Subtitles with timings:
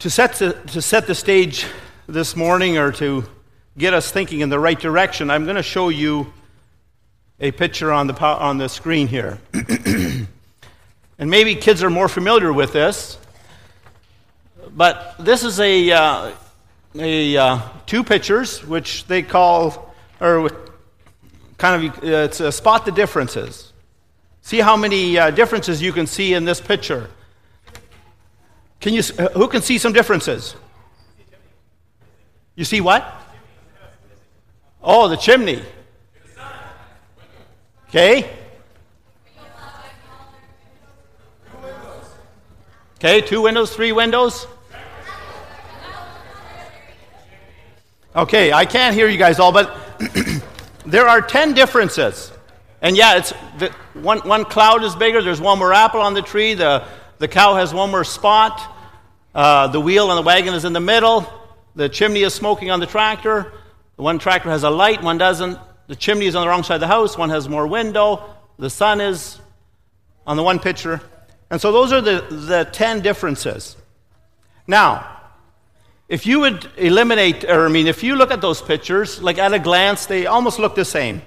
[0.00, 1.66] To set the, to set the stage
[2.06, 3.22] this morning or to
[3.76, 6.32] get us thinking in the right direction, I'm going to show you
[7.38, 9.38] a picture on the, on the screen here.
[9.52, 10.26] and
[11.20, 13.18] maybe kids are more familiar with this,
[14.70, 16.32] but this is a, uh,
[16.94, 20.50] a uh, two pictures which they call, or
[21.58, 23.70] kind of, uh, it's a spot the differences.
[24.40, 27.10] See how many uh, differences you can see in this picture.
[28.80, 30.56] Can you, uh, who can see some differences?
[32.54, 33.04] You see what?
[34.82, 35.62] Oh, the chimney.
[37.88, 38.30] Okay.
[42.96, 44.46] Okay, two windows, three windows.
[48.14, 49.74] Okay, I can't hear you guys all, but
[50.86, 52.32] there are 10 differences.
[52.82, 56.22] And yeah, it's the, one, one cloud is bigger, there's one more apple on the
[56.22, 56.84] tree, the,
[57.18, 58.69] the cow has one more spot,
[59.34, 61.26] uh, the wheel on the wagon is in the middle,
[61.74, 63.52] the chimney is smoking on the tractor,
[63.96, 66.74] the one tractor has a light, one doesn't, the chimney is on the wrong side
[66.74, 69.40] of the house, one has more window, the sun is
[70.26, 71.00] on the one picture.
[71.50, 73.76] And so those are the, the 10 differences.
[74.66, 75.20] Now,
[76.08, 79.52] if you would eliminate, or I mean, if you look at those pictures, like at
[79.52, 81.22] a glance, they almost look the same.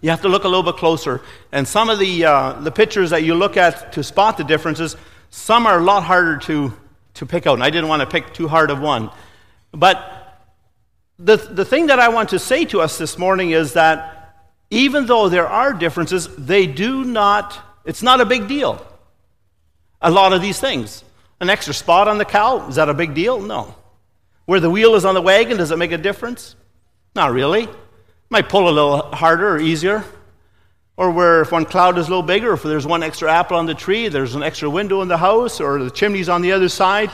[0.00, 1.20] You have to look a little bit closer.
[1.50, 4.96] And some of the, uh, the pictures that you look at to spot the differences,
[5.30, 6.72] some are a lot harder to,
[7.18, 7.54] to pick out.
[7.54, 9.10] And I didn't want to pick too hard of one.
[9.72, 10.38] But
[11.18, 14.36] the, the thing that I want to say to us this morning is that
[14.70, 18.84] even though there are differences, they do not, it's not a big deal.
[20.00, 21.02] A lot of these things.
[21.40, 23.40] An extra spot on the cow, is that a big deal?
[23.40, 23.74] No.
[24.46, 26.54] Where the wheel is on the wagon, does it make a difference?
[27.14, 27.68] Not really.
[28.30, 30.04] Might pull a little harder or easier.
[30.98, 33.66] Or where if one cloud is a little bigger, if there's one extra apple on
[33.66, 36.68] the tree, there's an extra window in the house, or the chimney's on the other
[36.68, 37.12] side.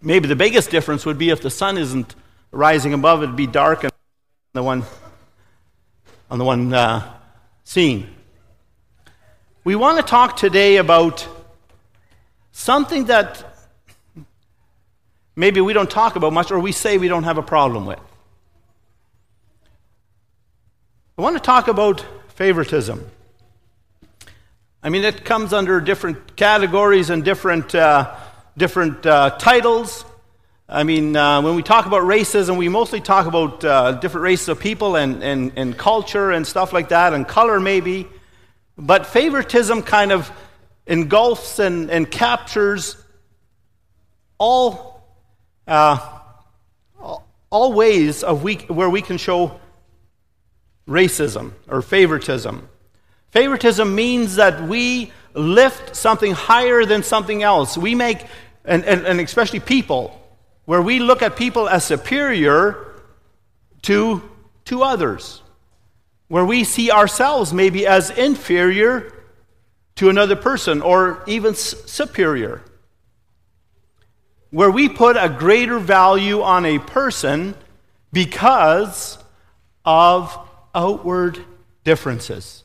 [0.00, 2.14] Maybe the biggest difference would be if the sun isn't
[2.50, 3.90] rising above, it'd be dark on
[4.54, 4.84] the one
[6.30, 7.12] on the one uh,
[7.62, 8.08] scene.
[9.64, 11.28] We want to talk today about
[12.52, 13.44] something that
[15.36, 18.00] maybe we don't talk about much or we say we don't have a problem with.
[21.18, 22.02] I want to talk about
[22.38, 23.04] favoritism.
[24.80, 28.14] I mean, it comes under different categories and different, uh,
[28.56, 30.04] different uh, titles.
[30.68, 34.48] I mean, uh, when we talk about racism, we mostly talk about uh, different races
[34.50, 38.06] of people and, and, and culture and stuff like that, and color maybe.
[38.76, 40.30] But favoritism kind of
[40.86, 42.96] engulfs and, and captures
[44.38, 45.02] all
[45.66, 45.98] uh,
[47.50, 49.58] all ways of we, where we can show
[50.88, 52.68] racism or favoritism.
[53.30, 57.76] Favoritism means that we lift something higher than something else.
[57.76, 58.24] We make,
[58.64, 60.20] and, and, and especially people,
[60.64, 63.02] where we look at people as superior
[63.82, 64.28] to,
[64.64, 65.42] to others,
[66.28, 69.12] where we see ourselves maybe as inferior
[69.96, 72.62] to another person or even superior
[74.50, 77.54] where we put a greater value on a person
[78.12, 79.18] because
[79.84, 80.47] of
[80.78, 81.44] outward
[81.82, 82.62] differences.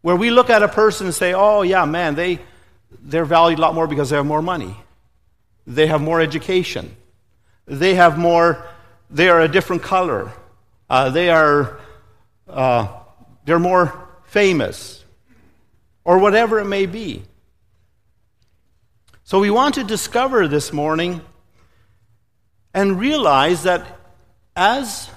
[0.00, 2.40] Where we look at a person and say, oh, yeah, man, they,
[3.02, 4.74] they're valued a lot more because they have more money.
[5.66, 6.96] They have more education.
[7.66, 8.64] They have more,
[9.10, 10.32] they are a different color.
[10.88, 11.78] Uh, they are,
[12.48, 12.88] uh,
[13.44, 15.04] they're more famous.
[16.04, 17.22] Or whatever it may be.
[19.24, 21.20] So we want to discover this morning
[22.72, 23.86] and realize that
[24.56, 25.10] as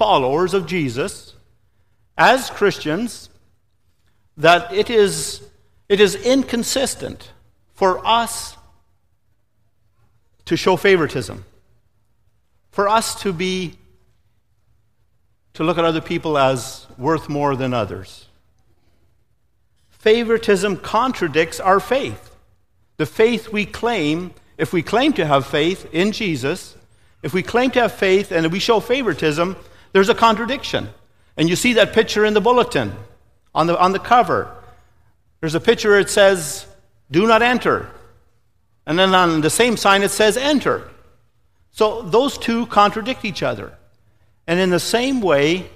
[0.00, 1.34] followers of Jesus,
[2.16, 3.28] as Christians,
[4.38, 5.42] that it is,
[5.90, 7.30] it is inconsistent
[7.74, 8.56] for us
[10.46, 11.44] to show favoritism,
[12.70, 13.74] for us to be
[15.52, 18.24] to look at other people as worth more than others.
[19.90, 22.34] Favoritism contradicts our faith
[22.96, 26.74] the faith we claim, if we claim to have faith in Jesus,
[27.22, 29.56] if we claim to have faith and we show favoritism,
[29.92, 30.88] there's a contradiction.
[31.36, 32.92] And you see that picture in the bulletin
[33.54, 34.54] on the, on the cover.
[35.40, 36.66] There's a picture it says,
[37.10, 37.88] Do not enter.
[38.86, 40.90] And then on the same sign it says, Enter.
[41.72, 43.72] So those two contradict each other.
[44.46, 45.70] And in the same way,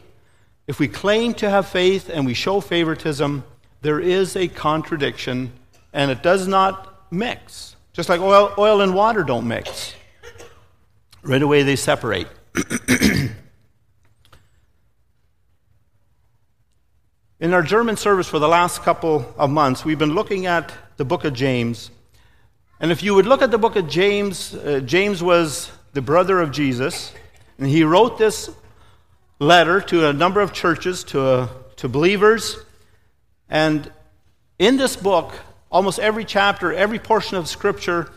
[0.66, 3.44] if we claim to have faith and we show favoritism,
[3.82, 5.52] there is a contradiction,
[5.92, 7.76] and it does not mix.
[7.92, 9.94] Just like oil, oil and water don't mix.
[11.22, 12.26] Right away they separate.
[17.44, 21.04] In our German service for the last couple of months, we've been looking at the
[21.04, 21.90] book of James.
[22.80, 26.40] And if you would look at the book of James, uh, James was the brother
[26.40, 27.12] of Jesus,
[27.58, 28.48] and he wrote this
[29.40, 32.56] letter to a number of churches, to, uh, to believers.
[33.50, 33.92] And
[34.58, 35.34] in this book,
[35.70, 38.10] almost every chapter, every portion of Scripture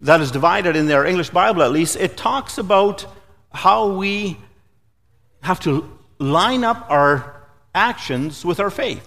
[0.00, 3.04] that is divided in their English Bible at least, it talks about
[3.52, 4.36] how we
[5.40, 7.35] have to line up our
[7.76, 9.06] actions with our faith.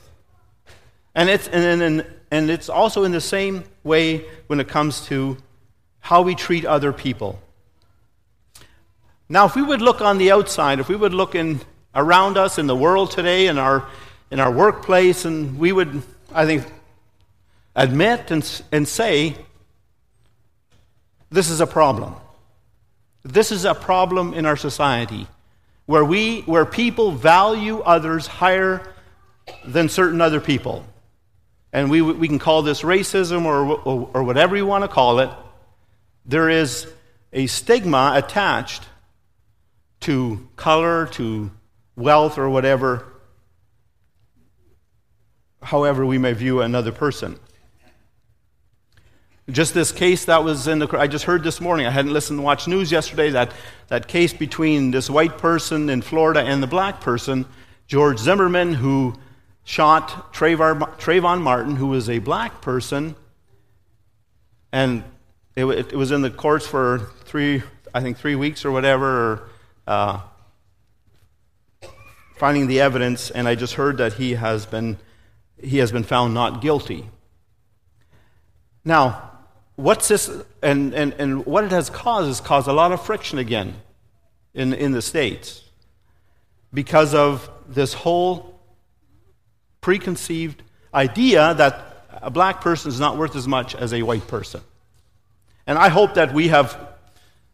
[1.15, 5.37] And it's, and, and, and it's also in the same way when it comes to
[5.99, 7.41] how we treat other people.
[9.27, 11.59] Now, if we would look on the outside, if we would look in,
[11.93, 13.87] around us in the world today, in our,
[14.31, 16.01] in our workplace, and we would,
[16.31, 16.65] I think,
[17.75, 19.35] admit and, and say,
[21.31, 22.15] this is a problem.
[23.23, 25.27] This is a problem in our society
[25.89, 28.93] where, we, where people value others higher
[29.65, 30.85] than certain other people.
[31.73, 35.17] And we, we can call this racism or, or, or whatever you want to call
[35.17, 35.31] it.
[36.27, 36.85] There is
[37.33, 38.83] a stigma attached
[40.01, 41.49] to color, to
[41.95, 43.11] wealth, or whatever,
[45.63, 47.39] however we may view another person.
[49.51, 52.39] Just this case that was in the, I just heard this morning, I hadn't listened
[52.39, 53.51] to watch news yesterday, that,
[53.87, 57.45] that case between this white person in Florida and the black person,
[57.87, 59.15] George Zimmerman, who
[59.63, 63.15] shot Trayvon Martin, who was a black person,
[64.71, 65.03] and
[65.55, 67.63] it, it, was in the courts for three,
[67.93, 69.49] I think, three weeks or whatever,
[69.87, 70.21] uh,
[72.37, 74.97] finding the evidence, and I just heard that he has been,
[75.61, 77.09] he has been found not guilty.
[78.85, 79.28] Now,
[79.79, 80.29] what's this,
[80.61, 83.75] and, and, and what it has caused is caused a lot of friction again
[84.53, 85.63] in, in the States
[86.73, 88.59] because of this whole
[89.79, 90.61] preconceived
[90.93, 94.61] idea that a black person is not worth as much as a white person.
[95.65, 96.77] And I hope that we have,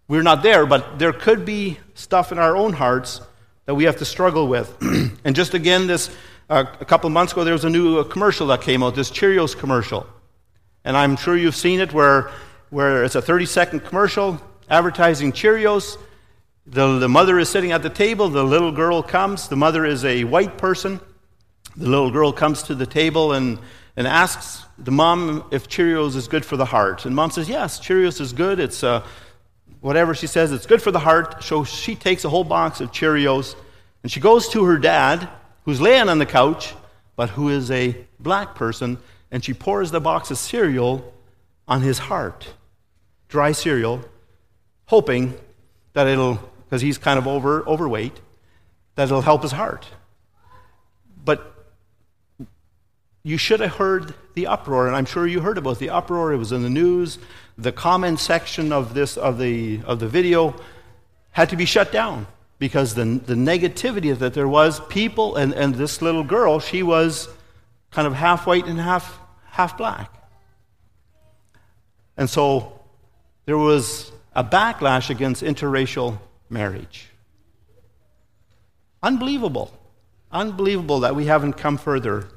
[0.08, 3.22] we're not there, but there could be stuff in our own hearts
[3.66, 4.76] that we have to struggle with.
[5.24, 6.10] and just again, this,
[6.50, 9.12] uh, a couple months ago, there was a new uh, commercial that came out, this
[9.12, 10.08] Cheerios commercial.
[10.86, 12.32] And I'm sure you've seen it where,
[12.70, 14.40] where it's a 30 second commercial
[14.70, 15.98] advertising Cheerios.
[16.68, 19.48] The, the mother is sitting at the table, the little girl comes.
[19.50, 21.02] The mother is a white person.
[21.76, 23.60] The little girl comes to the table and,
[23.98, 27.06] and asks the mom if Cheerios is good for the heart.
[27.06, 28.60] And mom says, Yes, Cheerios is good.
[28.60, 29.06] It's uh,
[29.82, 31.44] whatever she says, it's good for the heart.
[31.44, 33.56] So she takes a whole box of Cheerios
[34.04, 35.28] and she goes to her dad,
[35.64, 36.74] who's laying on the couch,
[37.16, 39.00] but who is a black person,
[39.32, 41.14] and she pours the box of cereal
[41.68, 42.54] on his heart,
[43.28, 44.04] dry cereal,
[44.86, 45.34] hoping
[45.94, 48.20] that it'll, because he's kind of over, overweight,
[48.96, 49.88] that it'll help his heart.
[51.24, 51.54] But
[53.24, 56.32] you should have heard the uproar, and I'm sure you heard about the uproar.
[56.32, 57.18] It was in the news.
[57.58, 60.56] The comment section of this of the of the video
[61.32, 62.28] had to be shut down
[62.60, 64.80] because the the negativity that there was.
[64.90, 67.28] People and, and this little girl, she was
[67.96, 69.20] kind of half white and half
[69.50, 70.14] half black.
[72.18, 72.78] And so
[73.46, 76.20] there was a backlash against interracial
[76.50, 77.08] marriage.
[79.02, 79.72] Unbelievable.
[80.30, 82.28] Unbelievable that we haven't come further.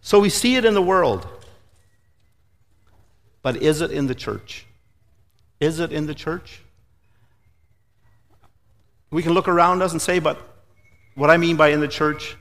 [0.00, 1.26] So we see it in the world.
[3.42, 4.66] But is it in the church?
[5.58, 6.60] Is it in the church?
[9.10, 10.40] We can look around us and say, but
[11.16, 12.36] what I mean by in the church,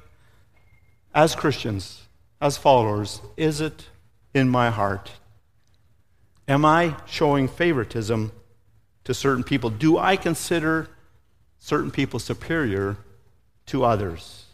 [1.18, 2.04] as Christians,
[2.40, 3.88] as followers, is it
[4.36, 5.14] in my heart?
[6.48, 8.32] Am I showing favoritism
[9.04, 9.72] to certain people?
[9.72, 10.88] Do I consider
[11.58, 12.98] certain people superior
[13.66, 14.46] to others?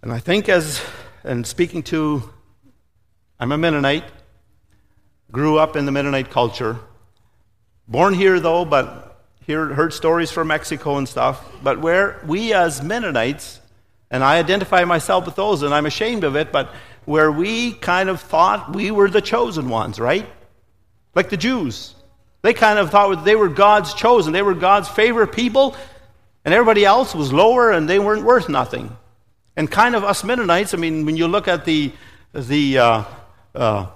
[0.00, 0.80] And I think, as,
[1.24, 2.30] and speaking to,
[3.40, 4.04] I'm a Mennonite,
[5.32, 6.78] grew up in the Mennonite culture,
[7.88, 9.09] born here though, but
[9.50, 13.60] hear, heard stories from Mexico and stuff, but where we as Mennonites,
[14.10, 16.72] and I identify myself with those, and I'm ashamed of it, but
[17.04, 20.26] where we kind of thought we were the chosen ones, right?
[21.16, 21.96] Like the Jews.
[22.42, 25.76] They kind of thought they were God's chosen, they were God's favorite people,
[26.44, 28.96] and everybody else was lower and they weren't worth nothing.
[29.56, 31.92] And kind of us Mennonites, I mean, when you look at the,
[32.32, 33.04] the, uh,
[33.54, 33.86] uh,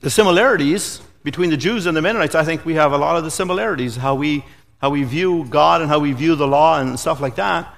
[0.00, 3.24] the similarities, between the Jews and the Mennonites, I think we have a lot of
[3.24, 4.44] the similarities, how we,
[4.78, 7.74] how we view God and how we view the law and stuff like that.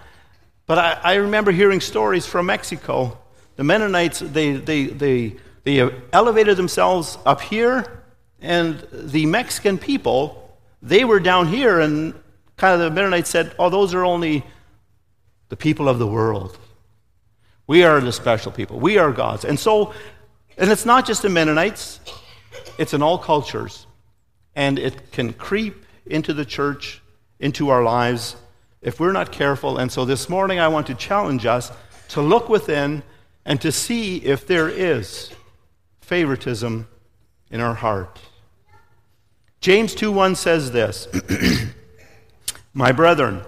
[0.66, 3.16] But I, I remember hearing stories from Mexico.
[3.56, 8.02] The Mennonites, they, they, they, they elevated themselves up here,
[8.42, 12.12] and the Mexican people, they were down here, and
[12.58, 14.44] kind of the Mennonites said, oh, those are only
[15.48, 16.58] the people of the world.
[17.66, 18.78] We are the special people.
[18.78, 19.46] We are God's.
[19.46, 19.94] And so,
[20.58, 22.00] and it's not just the Mennonites,
[22.78, 23.86] it's in all cultures.
[24.54, 27.02] And it can creep into the church,
[27.38, 28.36] into our lives,
[28.80, 29.78] if we're not careful.
[29.78, 31.70] And so this morning, I want to challenge us
[32.10, 33.02] to look within
[33.44, 35.30] and to see if there is
[36.00, 36.88] favoritism
[37.50, 38.20] in our heart.
[39.60, 41.08] James 2:1 says this,
[42.72, 43.42] "My brethren,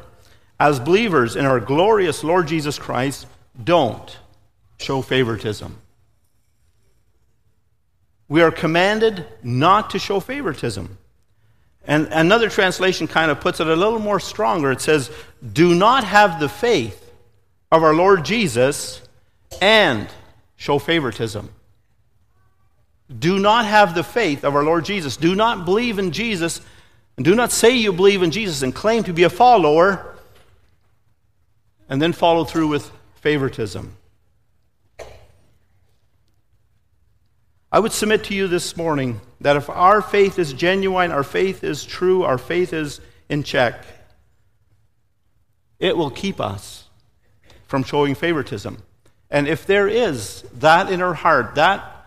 [0.59, 3.27] as believers in our glorious Lord Jesus Christ,
[3.63, 4.19] don't
[4.79, 5.77] show favoritism."
[8.31, 10.97] We are commanded not to show favoritism.
[11.85, 14.71] And another translation kind of puts it a little more stronger.
[14.71, 15.11] It says,
[15.53, 17.13] Do not have the faith
[17.73, 19.03] of our Lord Jesus
[19.61, 20.09] and
[20.55, 21.51] show favoritism.
[23.19, 25.17] Do not have the faith of our Lord Jesus.
[25.17, 26.61] Do not believe in Jesus.
[27.17, 30.17] And do not say you believe in Jesus and claim to be a follower
[31.89, 33.97] and then follow through with favoritism.
[37.73, 41.63] I would submit to you this morning that if our faith is genuine, our faith
[41.63, 43.85] is true, our faith is in check,
[45.79, 46.89] it will keep us
[47.67, 48.83] from showing favoritism.
[49.31, 52.07] And if there is that in our heart, that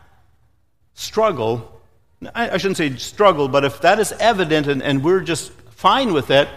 [0.94, 1.82] struggle,
[2.36, 6.30] I, shouldn't say struggle, but if that is evident and, and we're just fine with
[6.30, 6.50] it,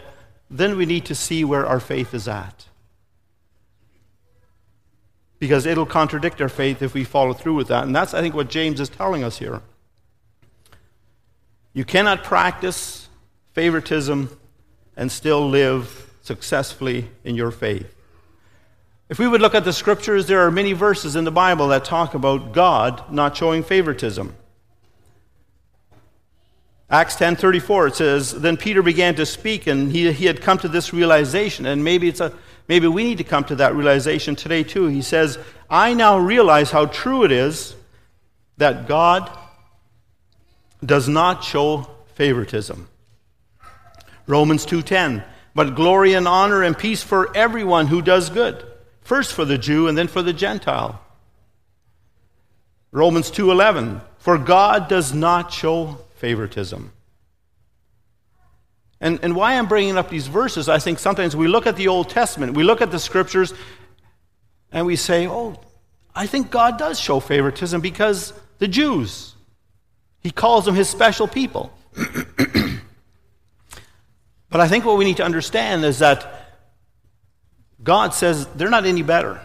[0.50, 2.66] then we need to see where our faith is at
[5.38, 7.84] because it'll contradict our faith if we follow through with that.
[7.84, 9.60] And that's, I think, what James is telling us here.
[11.72, 13.08] You cannot practice
[13.52, 14.38] favoritism
[14.96, 17.94] and still live successfully in your faith.
[19.08, 21.84] If we would look at the scriptures, there are many verses in the Bible that
[21.84, 24.34] talk about God not showing favoritism.
[26.88, 30.68] Acts 10:34 it says then Peter began to speak and he, he had come to
[30.68, 32.32] this realization and maybe it's a
[32.68, 34.86] Maybe we need to come to that realization today, too.
[34.86, 35.38] He says,
[35.70, 37.74] I now realize how true it is
[38.56, 39.30] that God
[40.84, 42.88] does not show favoritism.
[44.26, 48.64] Romans 2:10 But glory and honor and peace for everyone who does good
[49.02, 51.00] first for the Jew and then for the Gentile
[52.90, 56.92] Romans 2:11 For God does not show favoritism
[59.00, 61.88] and, and why I'm bringing up these verses, I think sometimes we look at the
[61.88, 63.52] Old Testament, we look at the scriptures,
[64.72, 65.60] and we say, oh,
[66.14, 69.34] I think God does show favoritism because the Jews,
[70.20, 71.72] He calls them His special people.
[71.94, 72.80] but
[74.60, 76.54] I think what we need to understand is that
[77.82, 79.40] God says they're not any better.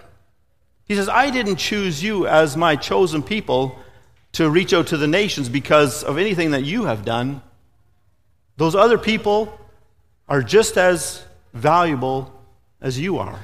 [0.85, 3.77] He says, I didn't choose you as my chosen people
[4.33, 7.41] to reach out to the nations because of anything that you have done.
[8.61, 9.59] Those other people
[10.29, 12.31] are just as valuable
[12.79, 13.39] as you are.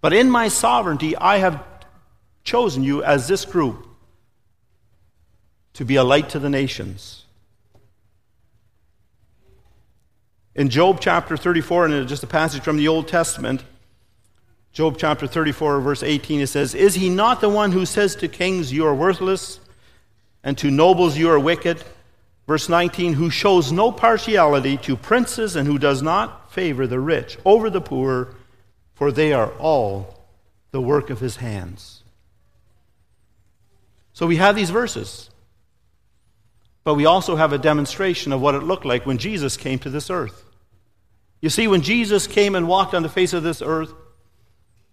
[0.00, 1.62] But in my sovereignty, I have
[2.42, 3.86] chosen you as this group
[5.74, 7.26] to be a light to the nations.
[10.54, 13.62] In Job chapter 34, and just a passage from the Old Testament,
[14.72, 18.26] Job chapter 34, verse 18, it says, Is he not the one who says to
[18.26, 19.60] kings, You are worthless,
[20.42, 21.84] and to nobles, You are wicked?
[22.50, 27.38] Verse 19, who shows no partiality to princes and who does not favor the rich
[27.44, 28.34] over the poor,
[28.92, 30.20] for they are all
[30.72, 32.02] the work of his hands.
[34.14, 35.30] So we have these verses,
[36.82, 39.88] but we also have a demonstration of what it looked like when Jesus came to
[39.88, 40.44] this earth.
[41.40, 43.94] You see, when Jesus came and walked on the face of this earth,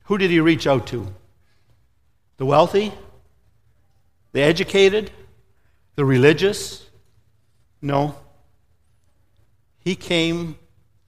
[0.03, 1.11] who did he reach out to?
[2.37, 2.93] The wealthy?
[4.33, 5.09] The educated?
[5.95, 6.86] The religious?
[7.81, 8.15] No.
[9.79, 10.57] He came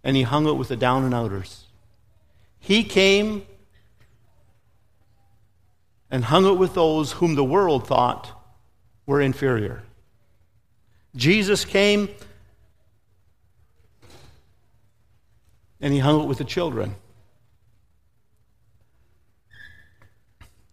[0.04, 1.66] and he hung out with the down and outers.
[2.60, 3.46] He came
[6.12, 8.32] and hung out with those whom the world thought
[9.06, 9.84] were inferior.
[11.16, 12.10] Jesus came
[15.82, 16.96] and he hung out with the children.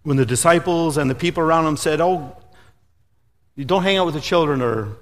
[0.03, 2.37] When the disciples and the people around him said, Oh,
[3.57, 4.97] you don't hang out with the children or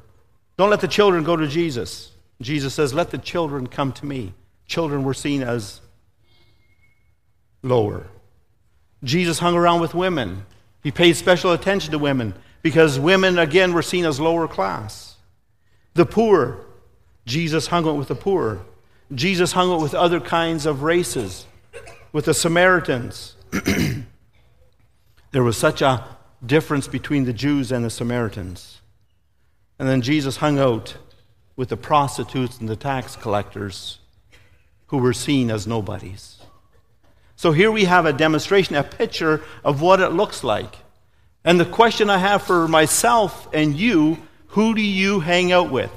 [0.57, 2.13] don't let the children go to Jesus.
[2.41, 4.35] Jesus says, Let the children come to me.
[4.67, 5.81] Children were seen as
[7.63, 8.07] lower.
[9.03, 10.47] Jesus hung around with women.
[10.83, 15.17] He paid special attention to women because women, again, were seen as lower class.
[15.95, 16.59] The poor,
[17.27, 18.61] Jesus hung out with the poor.
[19.15, 21.47] Jesus hung out with other kinds of races,
[22.13, 23.37] with the Samaritans.
[25.31, 26.05] there was such a
[26.45, 28.81] difference between the Jews and the Samaritans.
[29.85, 30.97] And then Jesus hung out
[31.57, 33.99] with the prostitutes and the tax collectors
[34.87, 36.39] who were seen as nobodies.
[37.37, 40.75] So here we have a demonstration, a picture of what it looks like.
[41.45, 45.91] And the question I have for myself and you who do you hang out with?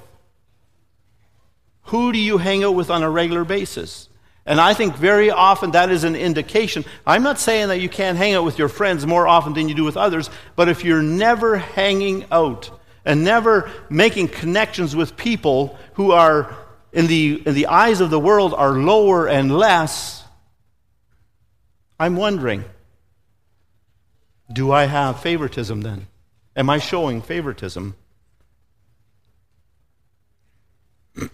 [1.83, 4.09] Who do you hang out with on a regular basis?
[4.45, 6.83] And I think very often that is an indication.
[7.05, 9.75] I'm not saying that you can't hang out with your friends more often than you
[9.75, 12.76] do with others, but if you're never hanging out
[13.07, 16.53] and never making connections with people who are,
[16.91, 20.23] in the, in the eyes of the world, are lower and less,
[21.99, 22.65] I'm wondering
[24.53, 26.07] do I have favoritism then?
[26.55, 27.95] Am I showing favoritism?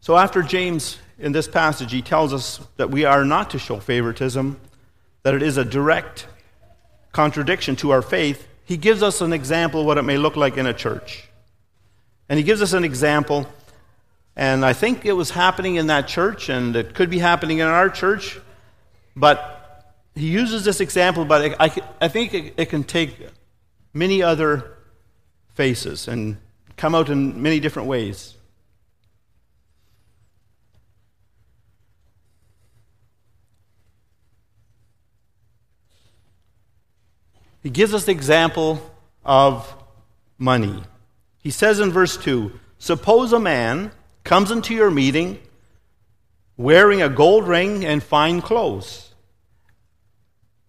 [0.00, 3.78] So, after James, in this passage, he tells us that we are not to show
[3.78, 4.58] favoritism,
[5.22, 6.26] that it is a direct
[7.12, 8.48] contradiction to our faith.
[8.64, 11.28] He gives us an example of what it may look like in a church.
[12.28, 13.46] And he gives us an example,
[14.36, 17.66] and I think it was happening in that church, and it could be happening in
[17.66, 18.40] our church,
[19.14, 23.28] but he uses this example, but I, I think it, it can take
[23.92, 24.78] many other
[25.54, 26.38] faces and
[26.76, 28.34] come out in many different ways.
[37.62, 38.90] He gives us the example
[39.24, 39.74] of
[40.38, 40.82] money.
[41.38, 43.92] He says in verse 2 Suppose a man
[44.24, 45.38] comes into your meeting
[46.56, 49.14] wearing a gold ring and fine clothes,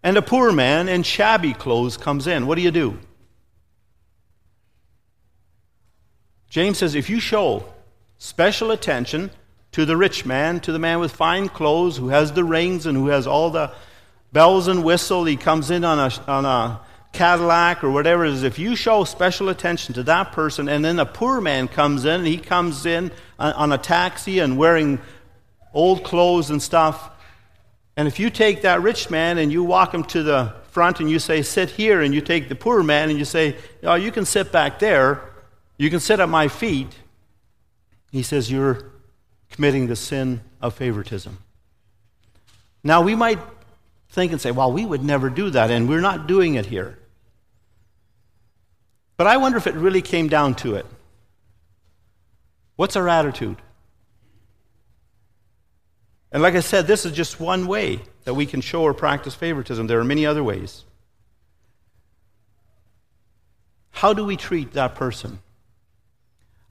[0.04, 2.46] and a poor man in shabby clothes comes in.
[2.46, 3.00] What do you do?
[6.50, 7.66] James says if you show
[8.20, 9.32] special attention
[9.72, 12.96] to the rich man, to the man with fine clothes, who has the rings and
[12.96, 13.72] who has all the
[14.32, 15.26] bells and whistle.
[15.26, 16.82] He comes in on a, on a
[17.13, 18.43] Cadillac or whatever it is.
[18.43, 22.22] If you show special attention to that person, and then a poor man comes in,
[22.22, 25.00] and he comes in on a taxi and wearing
[25.74, 27.12] old clothes and stuff,
[27.96, 31.10] and if you take that rich man and you walk him to the front and
[31.10, 34.12] you say, sit here, and you take the poor man and you say, oh, you
[34.12, 35.21] can sit back there,
[35.78, 36.88] you can sit at my feet,
[38.12, 38.91] he says, you're
[39.52, 41.38] committing the sin of favoritism.
[42.84, 43.39] Now, we might
[44.10, 46.97] think and say, well, we would never do that, and we're not doing it here.
[49.17, 50.86] But I wonder if it really came down to it.
[52.76, 53.58] What's our attitude?
[56.32, 59.36] And like I said, this is just one way that we can show or practice
[59.36, 59.86] favoritism.
[59.86, 60.84] There are many other ways.
[63.91, 65.39] How do we treat that person?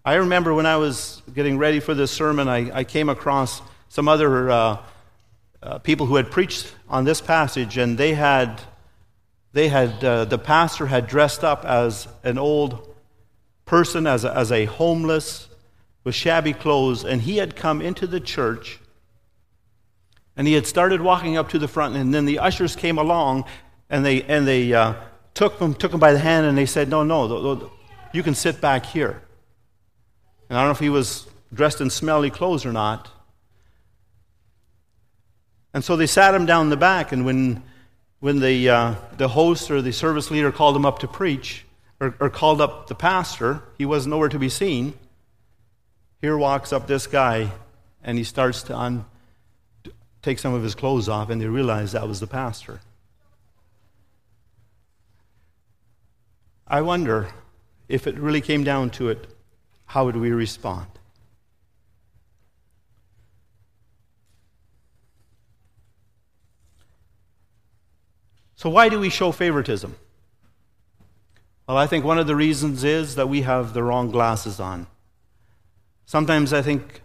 [0.04, 4.08] I remember when I was getting ready for this sermon, I, I came across some
[4.08, 4.82] other uh,
[5.62, 8.60] uh, people who had preached on this passage, and they had,
[9.52, 12.94] they had uh, the pastor had dressed up as an old
[13.64, 15.48] person, as a, as a homeless,
[16.04, 18.80] with shabby clothes, and he had come into the church,
[20.36, 23.44] and he had started walking up to the front, and then the ushers came along,
[23.90, 24.94] and they and they uh,
[25.34, 27.70] took him took him by the hand, and they said, "No, no,
[28.12, 29.22] you can sit back here."
[30.48, 33.08] And I don't know if he was dressed in smelly clothes or not.
[35.74, 37.62] And so they sat him down in the back, and when,
[38.22, 41.64] when the, uh, the host or the service leader called him up to preach,
[41.98, 44.94] or, or called up the pastor, he was nowhere to be seen.
[46.20, 47.50] Here walks up this guy,
[48.04, 49.04] and he starts to un-
[50.22, 52.80] take some of his clothes off, and they realize that was the pastor.
[56.68, 57.28] I wonder
[57.88, 59.26] if it really came down to it,
[59.86, 60.86] how would we respond?
[68.62, 69.96] So, why do we show favoritism?
[71.66, 74.86] Well, I think one of the reasons is that we have the wrong glasses on.
[76.06, 77.02] Sometimes I think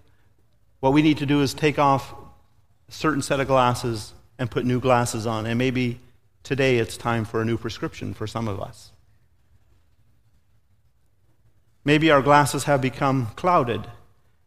[0.82, 2.13] what we need to do is take off
[2.88, 5.48] a certain set of glasses and put new glasses on.
[5.48, 6.00] And maybe
[6.43, 8.91] today it's time for a new prescription for some of us.
[11.84, 13.88] Maybe our glasses have become clouded.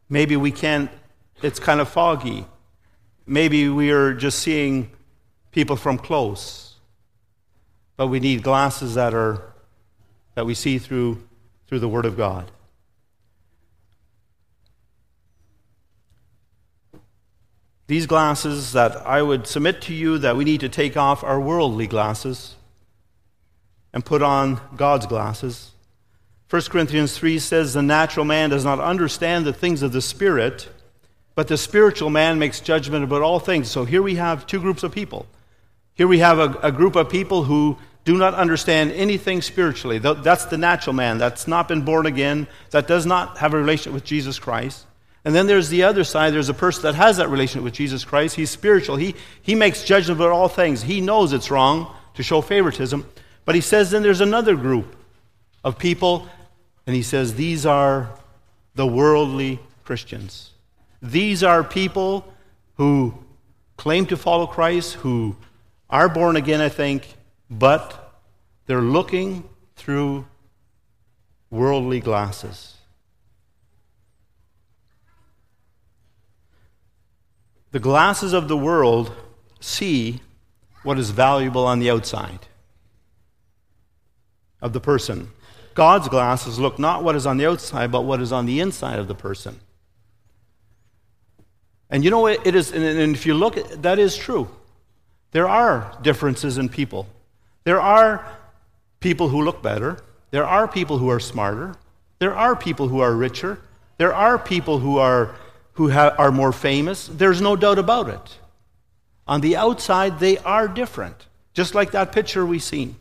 [0.09, 0.93] Maybe we can't,
[1.43, 2.47] it's kind of foggy.
[3.27, 4.93] Maybe we are just seeing
[5.51, 6.70] people from close
[8.01, 9.43] but we need glasses that are
[10.35, 11.23] that we see through
[11.67, 12.51] through the word of God.
[17.89, 21.39] These glasses that I would submit to you that we need to take off our
[21.39, 22.55] worldly glasses
[23.93, 25.73] and put on God's glasses.
[26.49, 30.71] 1 Corinthians 3 says, The natural man does not understand the things of the Spirit,
[31.35, 33.71] but the spiritual man makes judgment about all things.
[33.71, 35.27] So here we have two groups of people.
[35.93, 39.99] Here we have a, a group of people who do not understand anything spiritually.
[39.99, 43.93] That's the natural man that's not been born again, that does not have a relationship
[43.93, 44.87] with Jesus Christ.
[45.25, 46.33] And then there's the other side.
[46.33, 48.37] There's a person that has that relationship with Jesus Christ.
[48.37, 48.97] He's spiritual.
[48.97, 50.83] He, he makes judgment about all things.
[50.83, 53.07] He knows it's wrong to show favoritism.
[53.45, 54.97] But he says then there's another group
[55.63, 56.27] of people,
[56.87, 58.11] and he says these are
[58.75, 60.53] the worldly Christians.
[61.03, 62.33] These are people
[62.77, 63.15] who
[63.77, 65.37] claim to follow Christ, who
[65.91, 67.15] are born again, I think,
[67.51, 68.15] but
[68.67, 70.27] they're looking through
[71.51, 72.77] worldly glasses.
[77.73, 79.13] The glasses of the world
[79.61, 80.21] see
[80.83, 82.47] what is valuable on the outside
[84.63, 85.31] of the person.
[85.75, 88.99] God's glasses look not what is on the outside, but what is on the inside
[88.99, 89.61] of the person.
[91.91, 94.49] And you know, it is, and if you look, that is true.
[95.33, 97.09] There are differences in people.
[97.65, 98.25] There are
[99.01, 99.99] people who look better.
[100.31, 101.75] There are people who are smarter.
[102.19, 103.59] There are people who are richer.
[103.99, 105.35] There are people who are,
[105.75, 107.07] who ha- are more famous.
[107.07, 108.39] There's no doubt about it.
[109.27, 112.97] On the outside, they are different, just like that picture we seen.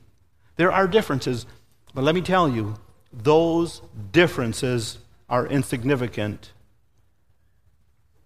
[0.57, 1.45] There are differences.
[1.93, 2.75] But let me tell you,
[3.11, 6.51] those differences are insignificant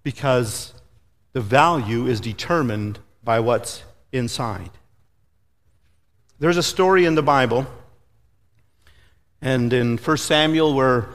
[0.04, 0.74] because
[1.34, 4.72] the value is determined by what's inside.
[6.39, 7.67] There's a story in the Bible,
[9.39, 11.10] and in 1 Samuel, where,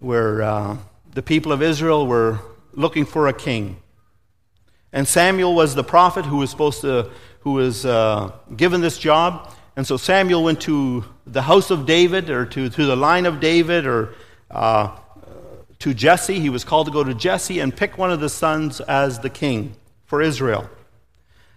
[0.00, 0.76] where uh,
[1.14, 2.40] the people of Israel were
[2.72, 3.76] looking for a king.
[4.92, 9.54] And Samuel was the prophet who was supposed to, who was uh, given this job.
[9.76, 13.38] And so Samuel went to the house of David or to, to the line of
[13.38, 14.14] David or
[14.50, 14.96] uh,
[15.78, 16.40] to Jesse.
[16.40, 19.30] He was called to go to Jesse and pick one of the sons as the
[19.30, 19.76] king
[20.06, 20.68] for Israel.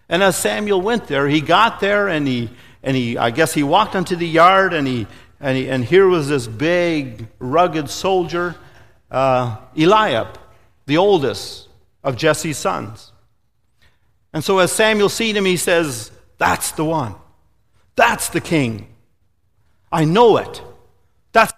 [0.07, 2.49] And as Samuel went there, he got there and he,
[2.83, 5.07] and he I guess he walked onto the yard and he,
[5.39, 8.55] and, he, and here was this big, rugged soldier,
[9.09, 10.37] uh, Eliab,
[10.85, 11.67] the oldest
[12.03, 13.11] of Jesse's sons.
[14.33, 17.15] And so as Samuel seen him, he says, That's the one.
[17.95, 18.87] That's the king.
[19.91, 20.61] I know it.
[21.31, 21.53] That's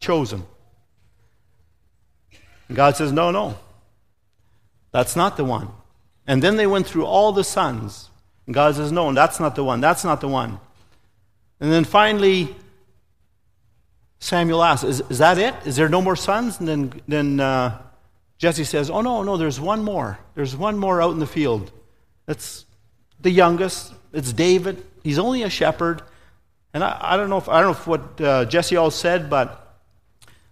[0.00, 0.44] chosen.
[2.68, 3.56] And God says, No, no.
[4.92, 5.68] That's not the one.
[6.26, 8.10] And then they went through all the sons.
[8.46, 9.80] And God says, No, that's not the one.
[9.80, 10.58] That's not the one.
[11.60, 12.54] And then finally,
[14.18, 15.54] Samuel asks, Is, is that it?
[15.64, 16.58] Is there no more sons?
[16.60, 17.80] And then, then uh,
[18.38, 20.18] Jesse says, Oh, no, no, there's one more.
[20.34, 21.70] There's one more out in the field.
[22.26, 22.66] That's
[23.20, 23.92] the youngest.
[24.12, 24.84] It's David.
[25.02, 26.02] He's only a shepherd.
[26.72, 29.30] And I, I don't know if I don't know if what uh, Jesse all said,
[29.30, 29.78] but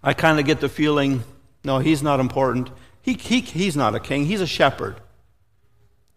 [0.02, 1.24] I kind of get the feeling,
[1.64, 2.70] no, he's not important.
[3.00, 4.26] He, he, he's not a king.
[4.26, 4.96] He's a shepherd.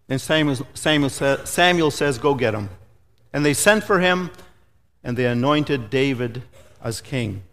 [0.09, 2.69] And Samuel, Samuel, Samuel says, Go get him.
[3.33, 4.31] And they sent for him,
[5.03, 6.43] and they anointed David
[6.81, 7.43] as king.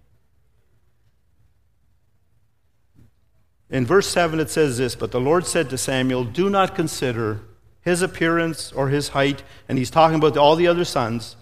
[3.70, 7.40] In verse 7, it says this But the Lord said to Samuel, Do not consider
[7.80, 11.36] his appearance or his height, and he's talking about all the other sons,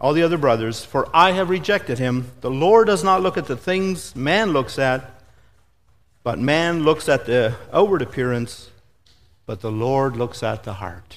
[0.00, 2.32] all the other brothers, for I have rejected him.
[2.42, 5.22] The Lord does not look at the things man looks at,
[6.22, 8.70] but man looks at the outward appearance,
[9.48, 11.16] but the Lord looks at the heart.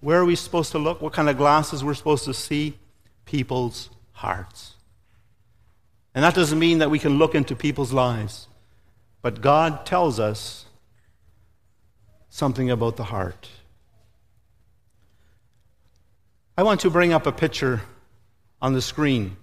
[0.00, 1.00] Where are we supposed to look?
[1.00, 2.76] What kind of glasses we're supposed to see?
[3.24, 4.74] People's hearts.
[6.16, 8.48] And that doesn't mean that we can look into people's lives.
[9.22, 10.64] But God tells us
[12.28, 13.48] something about the heart.
[16.56, 17.82] I want to bring up a picture
[18.60, 19.36] on the screen.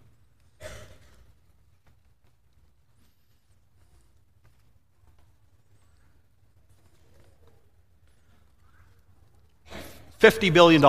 [10.19, 10.81] $50 billion.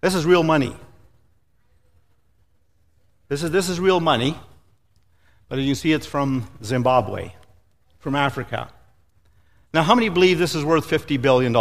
[0.00, 0.76] This is real money.
[3.28, 4.38] This is, this is real money,
[5.48, 7.32] but as you see, it's from Zimbabwe,
[7.98, 8.68] from Africa.
[9.72, 11.56] Now, how many believe this is worth $50 billion?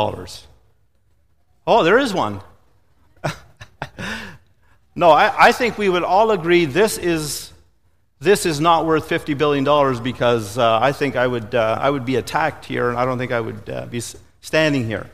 [1.66, 2.42] Oh, there is one.
[4.96, 7.54] no, I, I, think we would all agree this is,
[8.20, 12.06] this is not worth $50 billion because uh, I think I would, uh, I would
[12.06, 14.02] be attacked here and I don't think I would uh, be
[14.42, 15.10] standing here.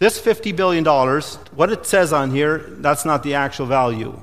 [0.00, 0.82] This $50 billion,
[1.54, 4.18] what it says on here, that's not the actual value.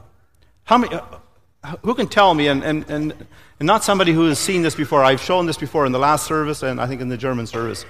[0.63, 3.13] How many, uh, who can tell me, and, and, and,
[3.59, 6.25] and not somebody who has seen this before, I've shown this before in the last
[6.25, 7.85] service and I think in the German service.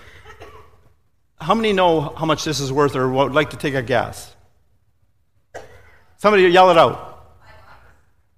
[1.40, 4.36] How many know how much this is worth or would like to take a guess?
[6.18, 7.38] Somebody yell it out.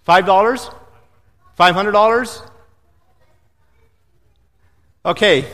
[0.03, 0.69] Five dollars?
[1.55, 2.43] Five hundred dollars?
[5.03, 5.47] Okay.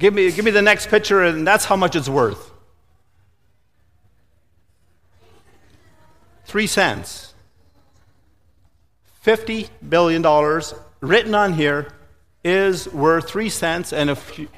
[0.00, 2.50] Give me, give me the next picture, and that's how much it's worth.
[6.50, 7.32] three cents.
[9.24, 10.62] $50 billion
[11.00, 11.92] written on here
[12.42, 13.92] is worth three cents.
[13.92, 14.48] And if you,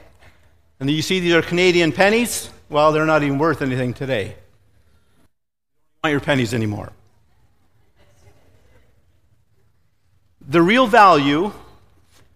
[0.81, 4.25] and you see these are Canadian pennies, well, they're not even worth anything today.
[4.25, 4.33] You
[6.03, 6.93] don't want your pennies anymore.
[10.49, 11.53] The real value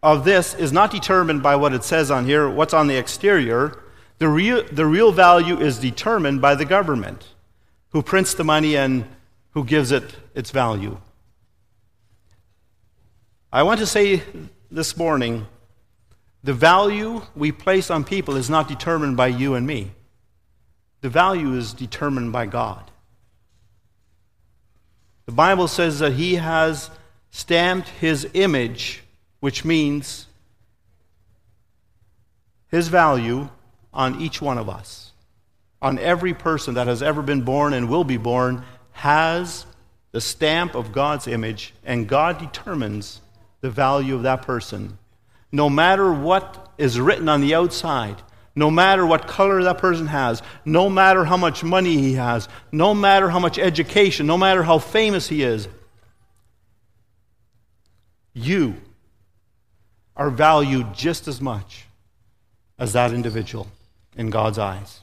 [0.07, 3.77] of this is not determined by what it says on here, what's on the exterior.
[4.19, 7.27] The real, the real value is determined by the government
[7.91, 9.05] who prints the money and
[9.51, 10.99] who gives it its value.
[13.53, 14.23] I want to say
[14.71, 15.49] this morning
[16.45, 19.91] the value we place on people is not determined by you and me,
[21.01, 22.93] the value is determined by God.
[25.25, 26.91] The Bible says that He has
[27.33, 29.03] stamped His image,
[29.41, 30.27] which means
[32.69, 33.49] His value,
[33.97, 35.13] on each one of us.
[35.81, 39.67] On every person that has ever been born and will be born has
[40.13, 43.21] the stamp of God's image, and God determines
[43.63, 44.99] the value of that person.
[45.51, 48.21] No matter what is written on the outside,
[48.55, 52.95] no matter what color that person has, no matter how much money he has, no
[52.95, 55.69] matter how much education, no matter how famous he is,
[58.33, 58.77] you
[60.17, 61.85] are valued just as much
[62.79, 63.69] as that individual
[64.17, 65.01] in God's eyes.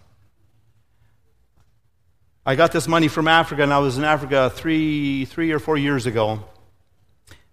[2.45, 5.77] I got this money from Africa, and I was in Africa three, three or four
[5.77, 6.43] years ago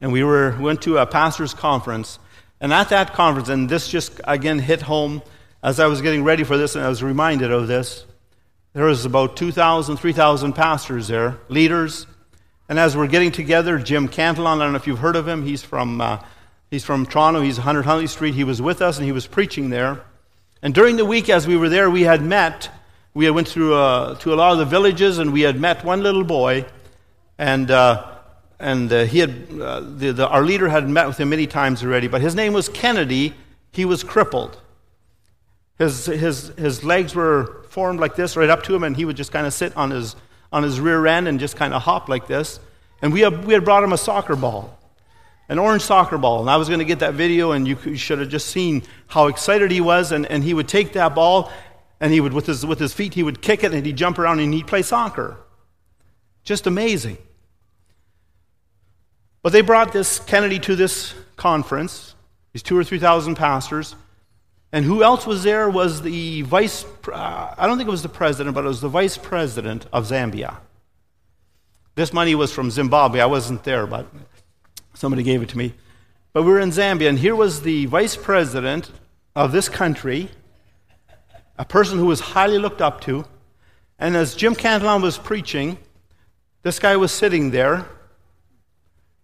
[0.01, 2.19] and we were, went to a pastor's conference.
[2.61, 5.23] And at that conference, and this just again hit home
[5.63, 8.07] as I was getting ready for this, and I was reminded of this.
[8.73, 12.07] There was about 2,000, 3,000 pastors there, leaders.
[12.69, 15.45] And as we're getting together, Jim Cantelon, I don't know if you've heard of him,
[15.45, 16.23] he's from, uh,
[16.71, 18.35] he's from Toronto, he's 100 Huntley Street.
[18.35, 20.03] He was with us and he was preaching there.
[20.63, 22.71] And during the week, as we were there, we had met,
[23.15, 25.85] we had went through uh, to a lot of the villages, and we had met
[25.85, 26.67] one little boy.
[27.39, 28.11] And uh,
[28.61, 31.83] and uh, he had, uh, the, the, our leader had met with him many times
[31.83, 33.33] already, but his name was Kennedy.
[33.73, 34.61] He was crippled.
[35.79, 39.17] His, his, his legs were formed like this right up to him, and he would
[39.17, 40.15] just kind of sit on his,
[40.53, 42.61] on his rear end and just kind of hop like this.
[43.01, 44.79] And we had, we had brought him a soccer ball,
[45.51, 46.41] an orange soccer ball.
[46.41, 49.27] And I was going to get that video, and you, should have just seen how
[49.27, 50.13] excited he was.
[50.13, 51.51] And, and he would take that ball,
[51.99, 54.21] and he would, with his, with his feet, he would kick it, and he'd jump
[54.21, 55.37] around, and he'd play soccer.
[56.45, 57.19] Just amazing.
[59.43, 62.15] But they brought this Kennedy to this conference,
[62.53, 63.97] these two or three thousand pastors.
[64.73, 68.09] And who else was there was the vice, uh, I don't think it was the
[68.09, 70.59] president, but it was the vice president of Zambia.
[71.97, 73.21] This money was from Zimbabwe.
[73.21, 74.07] I wasn't there, but
[74.95, 75.75] somebody gave it to me.
[76.33, 78.91] But we were in Zambia, and here was the vice president
[79.35, 80.31] of this country,
[81.59, 83.25] a person who was highly looked up to.
[83.99, 85.79] And as Jim Cantelon was preaching,
[86.63, 87.87] this guy was sitting there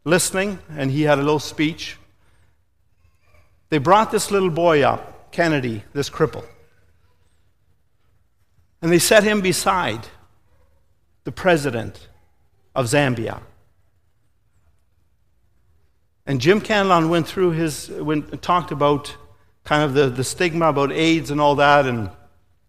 [0.04, 1.96] listening, and he had a little speech.
[3.68, 6.44] They brought this little boy up, Kennedy, this cripple,
[8.80, 10.06] and they set him beside
[11.24, 12.08] the president
[12.74, 13.40] of Zambia.
[16.26, 19.16] And Jim Cantelon went through his, went, talked about
[19.64, 22.10] kind of the, the stigma about AIDS and all that, and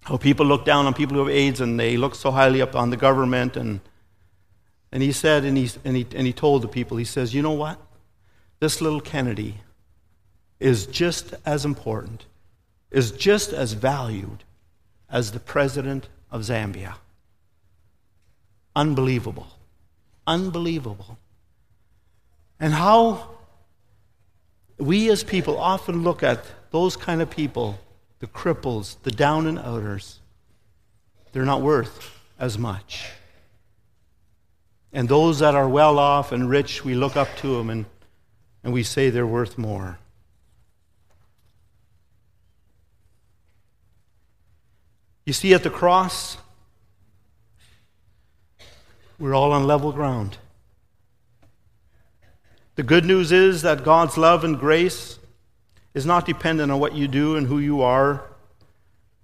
[0.03, 2.75] how people look down on people who have AIDS and they look so highly up
[2.75, 3.81] on the government and
[4.91, 7.41] and he said, and he, and, he, and he told the people, he says, you
[7.41, 7.79] know what?
[8.59, 9.55] This little Kennedy
[10.59, 12.25] is just as important,
[12.89, 14.43] is just as valued
[15.09, 16.95] as the president of Zambia.
[18.75, 19.47] Unbelievable.
[20.25, 21.17] Unbelievable.
[22.59, 23.36] And how
[24.77, 27.79] we as people often look at those kind of people,
[28.19, 30.19] the cripples, the down and outers,
[31.31, 33.09] they're not worth as much.
[34.93, 37.85] And those that are well off and rich, we look up to them and,
[38.63, 39.99] and we say they're worth more.
[45.25, 46.37] You see, at the cross,
[49.19, 50.37] we're all on level ground.
[52.77, 55.19] The good news is that God's love and grace
[55.93, 58.23] is not dependent on what you do and who you are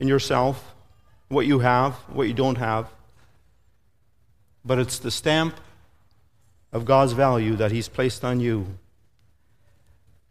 [0.02, 0.76] in yourself,
[1.30, 2.90] what you have, what you don't have
[4.66, 5.60] but it's the stamp
[6.72, 8.66] of God's value that He's placed on you.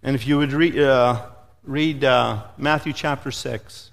[0.02, 1.20] And if you would re- uh,
[1.64, 3.90] read uh, Matthew chapter 6,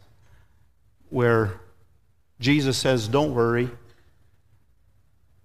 [1.09, 1.59] where
[2.39, 3.69] Jesus says, Don't worry,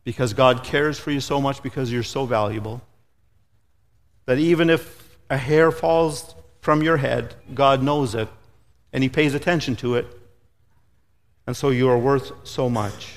[0.04, 2.80] because God cares for you so much because you're so valuable,
[4.26, 8.28] that even if a hair falls from your head, God knows it
[8.92, 10.06] and He pays attention to it.
[11.46, 13.16] And so you are worth so much.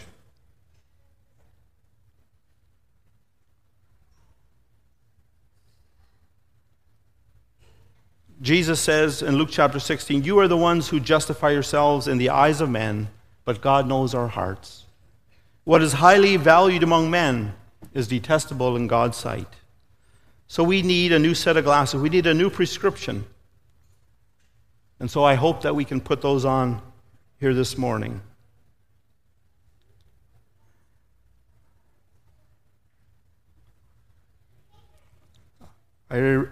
[8.42, 12.30] Jesus says in Luke chapter 16, You are the ones who justify yourselves in the
[12.30, 13.10] eyes of men,
[13.46, 14.86] but God knows our hearts.
[15.64, 17.56] What is highly valued among men
[17.94, 19.48] is detestable in God's sight.
[20.48, 22.02] So we need a new set of glasses.
[22.02, 23.26] We need a new prescription.
[25.00, 26.82] And so I hope that we can put those on
[27.40, 28.22] here this morning.
[36.10, 36.46] I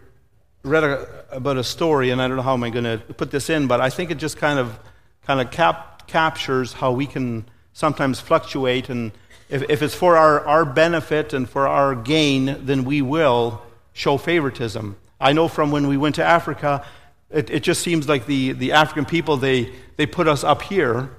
[0.64, 3.32] read a, about a story, and I don't know how am I going to put
[3.32, 4.78] this in, but I think it just kind of
[5.26, 9.12] kind of cap, captures how we can sometimes fluctuate, and
[9.50, 13.62] if, if it's for our, our benefit and for our gain, then we will
[13.96, 14.98] show favoritism.
[15.20, 16.86] I know from when we went to Africa,
[17.32, 21.10] it, it just seems like the, the African people, they, they put us up here.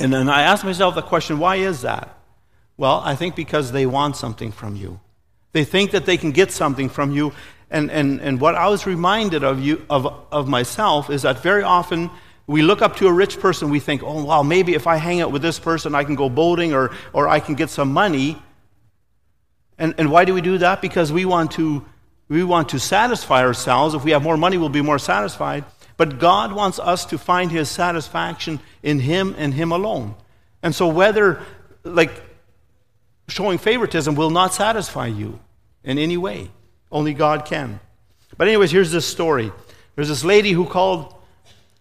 [0.00, 2.18] And then I asked myself the question, why is that?
[2.78, 4.98] Well, I think because they want something from you.
[5.52, 7.32] They think that they can get something from you.
[7.70, 11.62] And, and, and what I was reminded of, you, of, of myself is that very
[11.62, 12.10] often
[12.46, 15.20] we look up to a rich person, we think, oh, well, maybe if I hang
[15.20, 18.40] out with this person, I can go boating or, or I can get some money.
[19.80, 20.82] And, and why do we do that?
[20.82, 21.84] Because we want, to,
[22.28, 23.94] we want to satisfy ourselves.
[23.94, 25.64] If we have more money, we'll be more satisfied.
[25.96, 30.14] But God wants us to find His satisfaction in Him and Him alone.
[30.62, 31.42] And so, whether,
[31.82, 32.12] like,
[33.26, 35.40] showing favoritism will not satisfy you
[35.82, 36.50] in any way.
[36.92, 37.80] Only God can.
[38.36, 39.50] But, anyways, here's this story.
[39.96, 41.14] There's this lady who called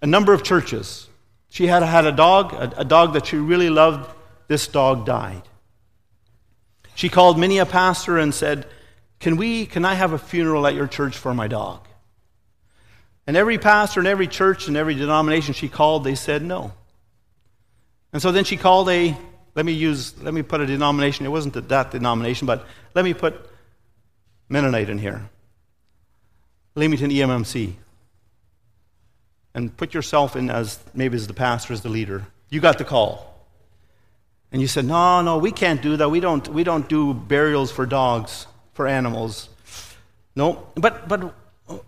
[0.02, 1.08] a number of churches.
[1.50, 4.10] She had had a dog, a, a dog that she really loved.
[4.48, 5.42] This dog died.
[7.00, 8.66] She called many a pastor and said,
[9.22, 11.88] can, we, can I have a funeral at your church for my dog?
[13.26, 16.74] And every pastor and every church and every denomination she called, they said no.
[18.12, 19.16] And so then she called a,
[19.56, 21.26] let me use, let me put a denomination.
[21.26, 23.50] It wasn't that denomination, but let me put
[24.50, 25.30] Mennonite in here.
[26.76, 27.76] Leamington EMMC.
[29.54, 32.28] And put yourself in as maybe as the pastor, as the leader.
[32.50, 33.29] You got the call.
[34.52, 36.10] And you said, No, no, we can't do that.
[36.10, 39.50] We don't, we don't do burials for dogs, for animals.
[40.36, 41.34] No, but, but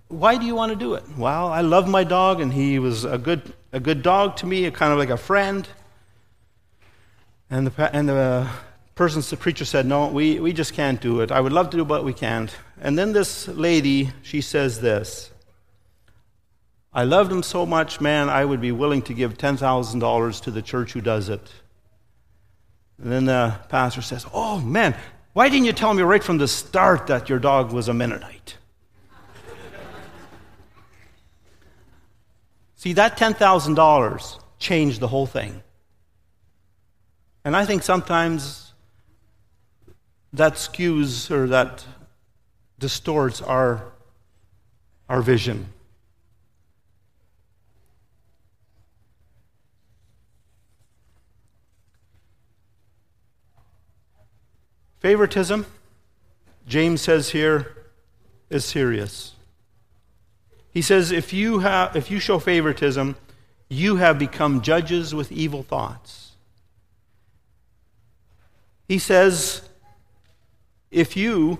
[0.08, 1.04] why do you want to do it?
[1.18, 4.70] Well, I love my dog, and he was a good, a good dog to me,
[4.72, 5.68] kind of like a friend.
[7.50, 8.48] And the, and the
[8.96, 11.32] person, the preacher said, No, we, we just can't do it.
[11.32, 12.56] I would love to do it, but we can't.
[12.80, 15.32] And then this lady, she says this
[16.94, 20.62] I loved him so much, man, I would be willing to give $10,000 to the
[20.62, 21.42] church who does it.
[23.02, 24.96] And then the pastor says, Oh, man,
[25.34, 28.58] why didn't you tell me right from the start that your dog was a Mennonite?
[32.76, 35.62] See, that $10,000 changed the whole thing.
[37.46, 38.74] And I think sometimes
[40.34, 41.86] that skews or that
[42.80, 43.94] distorts our,
[45.10, 45.68] our vision.
[55.02, 55.66] Favoritism,
[56.68, 57.76] James says here,
[58.52, 59.34] is serious.
[60.70, 63.16] He says if you, have, if you show favoritism,
[63.68, 66.34] you have become judges with evil thoughts.
[68.88, 69.64] He says
[70.92, 71.60] if you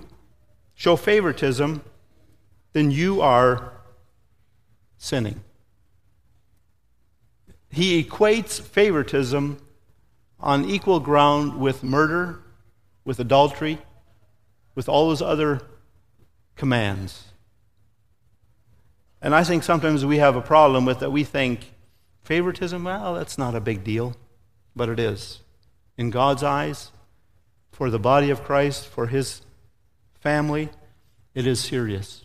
[0.74, 1.82] show favoritism,
[2.74, 3.72] then you are
[4.98, 5.42] sinning.
[7.70, 9.58] He equates favoritism
[10.38, 12.41] on equal ground with murder,
[13.04, 13.78] with adultery,
[14.74, 15.60] with all those other
[16.56, 17.32] commands.
[19.20, 21.10] And I think sometimes we have a problem with that.
[21.10, 21.72] We think
[22.24, 24.16] favoritism, well, that's not a big deal,
[24.74, 25.40] but it is.
[25.96, 26.90] In God's eyes,
[27.70, 29.42] for the body of Christ, for his
[30.20, 30.70] family,
[31.34, 32.24] it is serious.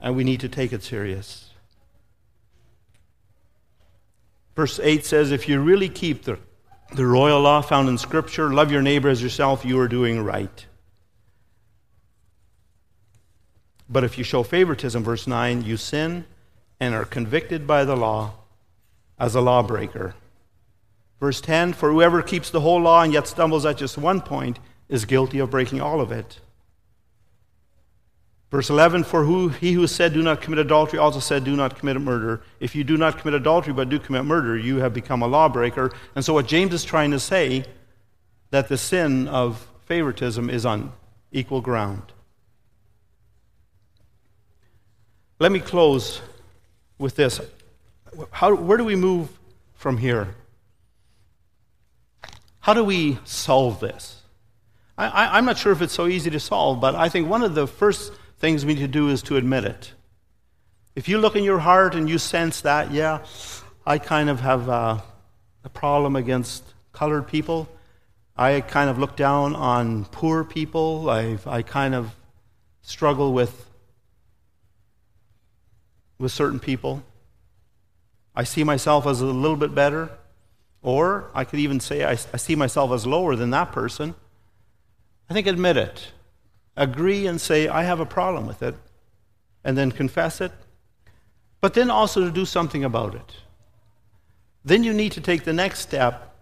[0.00, 1.50] And we need to take it serious.
[4.54, 6.38] Verse 8 says, If you really keep the,
[6.94, 10.66] the royal law found in Scripture, love your neighbor as yourself, you are doing right.
[13.88, 16.24] But if you show favoritism, verse 9, you sin
[16.80, 18.34] and are convicted by the law
[19.18, 20.14] as a lawbreaker.
[21.20, 24.58] Verse 10 For whoever keeps the whole law and yet stumbles at just one point
[24.88, 26.40] is guilty of breaking all of it.
[28.50, 31.78] Verse 11 For who, he who said, Do not commit adultery, also said, Do not
[31.78, 32.42] commit murder.
[32.60, 35.90] If you do not commit adultery but do commit murder, you have become a lawbreaker.
[36.14, 37.64] And so, what James is trying to say,
[38.50, 40.92] that the sin of favoritism is on
[41.32, 42.02] equal ground.
[45.38, 46.22] Let me close
[46.98, 47.40] with this.
[48.30, 49.28] How, where do we move
[49.74, 50.34] from here?
[52.60, 54.22] How do we solve this?
[54.98, 57.54] I, am not sure if it's so easy to solve, but I think one of
[57.54, 59.92] the first things we need to do is to admit it.
[60.94, 63.24] If you look in your heart and you sense that, yeah,
[63.86, 65.00] I kind of have uh,
[65.64, 67.68] a problem against colored people.
[68.36, 71.08] I kind of look down on poor people.
[71.10, 72.14] i I kind of
[72.82, 73.68] struggle with,
[76.18, 77.02] with certain people.
[78.34, 80.10] I see myself as a little bit better.
[80.82, 84.14] Or I could even say I, I see myself as lower than that person.
[85.28, 86.12] I think admit it.
[86.76, 88.74] Agree and say, I have a problem with it.
[89.64, 90.52] And then confess it.
[91.60, 93.32] But then also to do something about it.
[94.64, 96.34] Then you need to take the next step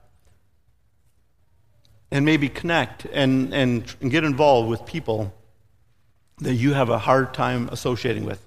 [2.10, 5.34] and maybe connect and, and, get involved with people
[6.38, 8.40] that you have a hard time associating with.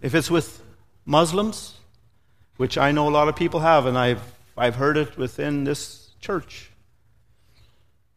[0.00, 0.62] If it's with
[1.04, 1.74] Muslims,
[2.56, 4.22] which I know a lot of people have, and I've,
[4.56, 6.70] I've heard it within this church.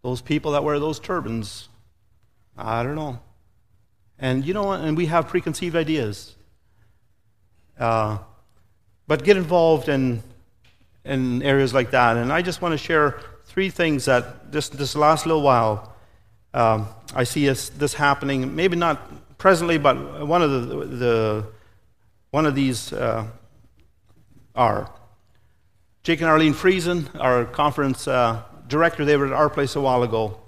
[0.03, 1.69] Those people that wear those turbans,
[2.57, 3.19] I don't know.
[4.19, 6.35] And you know, and we have preconceived ideas.
[7.79, 8.17] Uh,
[9.07, 10.23] but get involved in,
[11.05, 12.17] in areas like that.
[12.17, 15.93] And I just want to share three things that this, this last little while
[16.53, 18.55] um, I see this, this happening.
[18.55, 21.47] Maybe not presently, but one of the, the
[22.31, 23.27] one of these uh,
[24.55, 24.91] are.
[26.03, 30.03] Jake and Arlene Friesen, our conference uh, director, they were at our place a while
[30.03, 30.39] ago.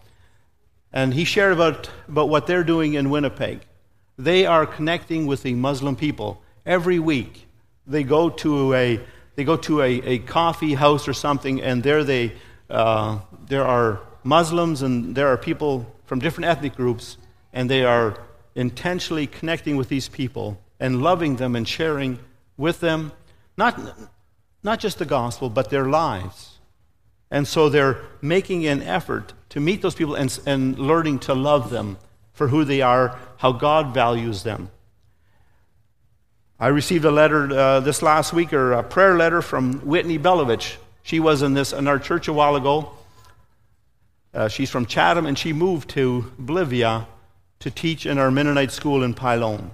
[0.91, 3.61] And he shared about, about what they're doing in Winnipeg.
[4.17, 6.41] They are connecting with the Muslim people.
[6.65, 7.47] Every week,
[7.87, 8.99] they go to a,
[9.35, 12.33] they go to a, a coffee house or something, and there, they,
[12.69, 17.17] uh, there are Muslims and there are people from different ethnic groups,
[17.53, 18.17] and they are
[18.55, 22.19] intentionally connecting with these people and loving them and sharing
[22.57, 23.11] with them
[23.57, 23.79] not,
[24.63, 26.58] not just the gospel, but their lives.
[27.31, 31.69] And so they're making an effort to meet those people and, and learning to love
[31.69, 31.97] them
[32.33, 34.71] for who they are, how God values them.
[36.59, 40.75] I received a letter uh, this last week, or a prayer letter from Whitney Belovich.
[41.03, 42.91] She was in, this, in our church a while ago.
[44.33, 47.07] Uh, she's from Chatham, and she moved to Bolivia
[47.59, 49.71] to teach in our Mennonite school in Pilon.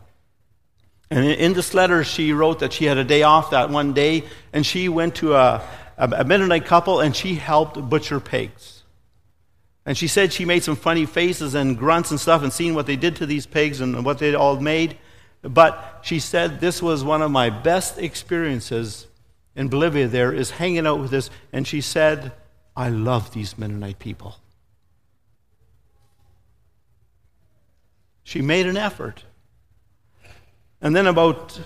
[1.09, 4.23] And in this letter, she wrote that she had a day off that one day,
[4.53, 5.61] and she went to a,
[5.97, 8.83] a Mennonite couple and she helped butcher pigs.
[9.85, 12.87] And she said she made some funny faces and grunts and stuff and seen what
[12.87, 14.97] they did to these pigs and what they all made.
[15.41, 19.05] But she said this was one of my best experiences
[19.55, 21.29] in Bolivia there is hanging out with this.
[21.53, 22.31] And she said,
[22.75, 24.37] I love these Mennonite people.
[28.23, 29.23] She made an effort.
[30.81, 31.59] And then about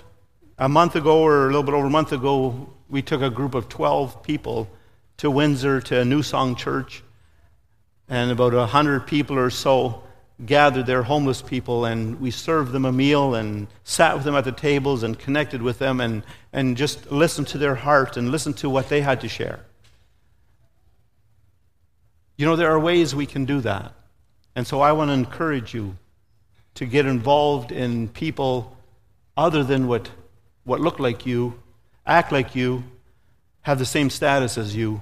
[0.58, 3.54] a month ago, or a little bit over a month ago, we took a group
[3.54, 4.68] of 12 people
[5.18, 7.02] to Windsor to a New Song Church.
[8.08, 10.02] And about 100 people or so
[10.44, 14.44] gathered there, homeless people, and we served them a meal and sat with them at
[14.44, 18.56] the tables and connected with them and, and just listened to their heart and listened
[18.56, 19.60] to what they had to share.
[22.36, 23.92] You know, there are ways we can do that.
[24.56, 25.96] And so I want to encourage you
[26.74, 28.76] to get involved in people
[29.36, 30.10] other than what,
[30.64, 31.60] what look like you,
[32.06, 32.84] act like you,
[33.62, 35.00] have the same status as you,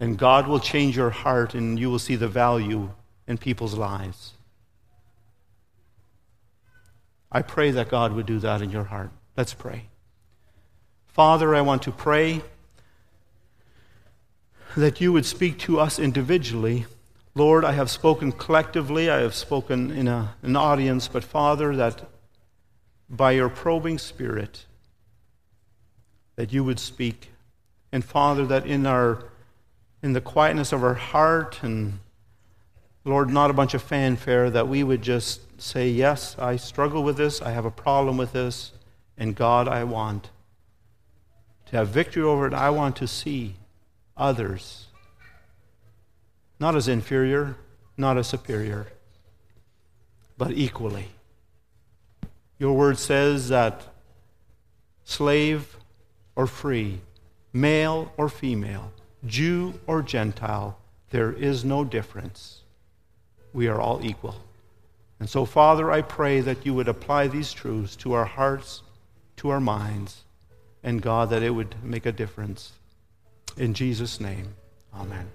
[0.00, 2.90] and God will change your heart and you will see the value
[3.26, 4.34] in people's lives.
[7.30, 9.10] I pray that God would do that in your heart.
[9.36, 9.86] Let's pray.
[11.06, 12.42] Father, I want to pray
[14.76, 16.86] that you would speak to us individually.
[17.34, 22.08] Lord, I have spoken collectively, I have spoken in a, an audience, but Father, that
[23.10, 24.66] by your probing spirit
[26.38, 27.32] that you would speak.
[27.90, 29.24] And Father, that in our
[30.00, 31.98] in the quietness of our heart and
[33.04, 37.16] Lord, not a bunch of fanfare, that we would just say, Yes, I struggle with
[37.16, 38.70] this, I have a problem with this,
[39.16, 40.30] and God, I want
[41.66, 42.54] to have victory over it.
[42.54, 43.56] I want to see
[44.16, 44.86] others
[46.60, 47.56] not as inferior,
[47.96, 48.86] not as superior,
[50.36, 51.08] but equally.
[52.60, 53.82] Your word says that
[55.04, 55.77] slave
[56.38, 57.00] or free,
[57.52, 58.92] male or female,
[59.26, 60.78] Jew or Gentile,
[61.10, 62.62] there is no difference.
[63.52, 64.36] We are all equal.
[65.18, 68.82] And so, Father, I pray that you would apply these truths to our hearts,
[69.38, 70.22] to our minds,
[70.84, 72.70] and God, that it would make a difference.
[73.56, 74.54] In Jesus' name,
[74.94, 75.26] amen.